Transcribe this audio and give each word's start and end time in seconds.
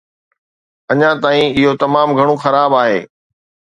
اڃان 0.91 1.15
تائين، 1.23 1.47
اهو 1.57 1.71
تمام 1.83 2.09
گهڻو 2.17 2.35
خراب 2.43 2.71
آهي. 2.81 2.99